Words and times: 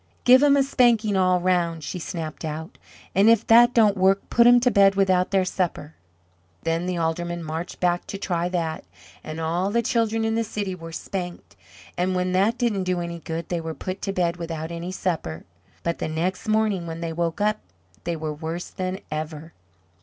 "Give 0.23 0.41
'em 0.41 0.57
a 0.57 0.63
spanking 0.63 1.15
all 1.15 1.39
'round," 1.39 1.83
she 1.83 1.99
snapped 1.99 2.43
out, 2.43 2.79
"and 3.13 3.29
if 3.29 3.45
that 3.45 3.71
don't 3.71 3.95
work 3.95 4.27
put 4.31 4.47
'em 4.47 4.59
to 4.61 4.71
bed 4.71 4.95
without 4.95 5.29
their 5.29 5.45
supper." 5.45 5.93
Then 6.63 6.87
the 6.87 6.97
Aldermen 6.97 7.43
marched 7.43 7.79
back 7.79 8.07
to 8.07 8.17
try 8.17 8.49
that; 8.49 8.83
and 9.23 9.39
all 9.39 9.69
the 9.69 9.83
children 9.83 10.25
in 10.25 10.33
the 10.33 10.43
city 10.43 10.73
were 10.73 10.91
spanked, 10.91 11.55
and 11.99 12.15
when 12.15 12.31
that 12.31 12.57
didn't 12.57 12.85
do 12.85 12.99
any 12.99 13.19
good 13.19 13.49
they 13.49 13.61
were 13.61 13.75
put 13.75 14.01
to 14.01 14.11
bed 14.11 14.37
without 14.37 14.71
any 14.71 14.91
supper. 14.91 15.43
But 15.83 15.99
the 15.99 16.07
next 16.07 16.47
morning 16.47 16.87
when 16.87 17.01
they 17.01 17.13
woke 17.13 17.39
up 17.39 17.59
they 18.03 18.15
were 18.15 18.33
worse 18.33 18.71
than 18.71 19.01
ever. 19.11 19.53